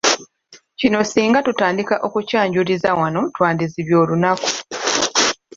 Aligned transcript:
Kino 0.79 0.99
singa 1.11 1.39
tutandika 1.47 1.95
okukyanjululiza 2.07 2.89
wano 2.99 3.21
twandizibya 3.35 3.95
olunaku! 4.03 4.49